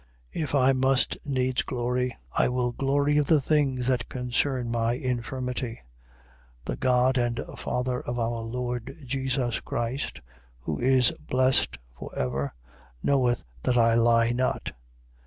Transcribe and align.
11:30. 0.33 0.43
If 0.43 0.55
I 0.55 0.73
must 0.73 1.17
needs 1.25 1.61
glory, 1.61 2.17
I 2.35 2.49
will 2.49 2.71
glory 2.71 3.19
of 3.19 3.27
the 3.27 3.39
things 3.39 3.85
that 3.85 4.09
concern 4.09 4.71
my 4.71 4.93
infirmity. 4.93 5.79
11:31. 6.65 6.65
The 6.65 6.75
God 6.77 7.17
and 7.19 7.41
Father 7.55 7.99
of 8.01 8.17
our 8.17 8.41
Lord 8.41 8.95
Jesus 9.05 9.59
Christ, 9.59 10.21
who 10.61 10.79
is 10.79 11.13
blessed 11.19 11.77
for 11.95 12.09
ever, 12.15 12.51
knoweth 13.03 13.43
that 13.61 13.77
I 13.77 13.93
lie 13.93 14.31
not. 14.31 14.71